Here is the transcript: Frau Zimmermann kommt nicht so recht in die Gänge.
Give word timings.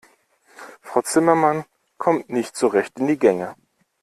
Frau 0.81 1.03
Zimmermann 1.03 1.63
kommt 1.99 2.27
nicht 2.31 2.57
so 2.57 2.65
recht 2.65 2.97
in 2.97 3.05
die 3.05 3.19
Gänge. 3.19 3.53